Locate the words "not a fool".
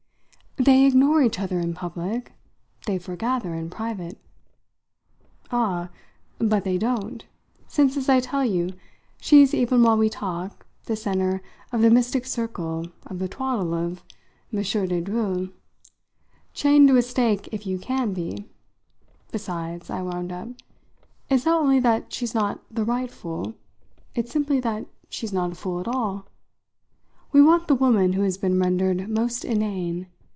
25.33-25.79